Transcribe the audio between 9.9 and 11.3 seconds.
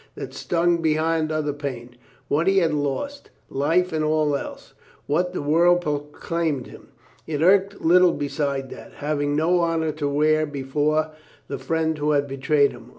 to wear before